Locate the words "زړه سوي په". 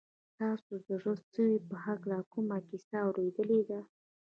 1.03-1.75